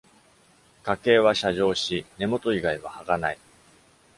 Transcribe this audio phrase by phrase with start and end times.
[0.81, 3.37] 花茎は斜上し、根本以外は葉がない。